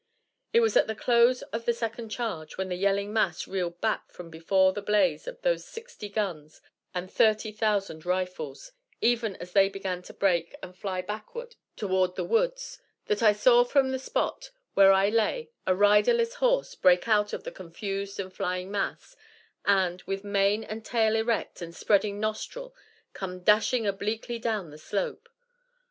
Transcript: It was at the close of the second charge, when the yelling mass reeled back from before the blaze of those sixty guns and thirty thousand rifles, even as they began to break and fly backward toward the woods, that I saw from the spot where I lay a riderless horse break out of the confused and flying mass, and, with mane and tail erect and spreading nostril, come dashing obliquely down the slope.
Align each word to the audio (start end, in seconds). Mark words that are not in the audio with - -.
It 0.51 0.61
was 0.61 0.75
at 0.75 0.87
the 0.87 0.95
close 0.95 1.43
of 1.53 1.65
the 1.65 1.75
second 1.75 2.09
charge, 2.09 2.57
when 2.57 2.69
the 2.69 2.75
yelling 2.75 3.13
mass 3.13 3.47
reeled 3.47 3.79
back 3.81 4.11
from 4.11 4.31
before 4.31 4.73
the 4.73 4.81
blaze 4.81 5.27
of 5.27 5.39
those 5.43 5.63
sixty 5.63 6.09
guns 6.09 6.59
and 6.91 7.11
thirty 7.11 7.51
thousand 7.51 8.03
rifles, 8.03 8.71
even 8.99 9.35
as 9.35 9.51
they 9.53 9.69
began 9.69 10.01
to 10.01 10.13
break 10.15 10.55
and 10.63 10.75
fly 10.75 11.03
backward 11.03 11.55
toward 11.75 12.15
the 12.15 12.23
woods, 12.23 12.81
that 13.05 13.21
I 13.21 13.31
saw 13.33 13.63
from 13.63 13.91
the 13.91 13.99
spot 13.99 14.49
where 14.73 14.91
I 14.91 15.09
lay 15.09 15.51
a 15.67 15.75
riderless 15.75 16.33
horse 16.33 16.73
break 16.73 17.07
out 17.07 17.31
of 17.31 17.43
the 17.43 17.51
confused 17.51 18.19
and 18.19 18.33
flying 18.33 18.71
mass, 18.71 19.15
and, 19.65 20.01
with 20.07 20.23
mane 20.23 20.63
and 20.63 20.83
tail 20.83 21.15
erect 21.15 21.61
and 21.61 21.75
spreading 21.75 22.19
nostril, 22.19 22.73
come 23.13 23.41
dashing 23.43 23.85
obliquely 23.85 24.39
down 24.39 24.71
the 24.71 24.79
slope. 24.79 25.29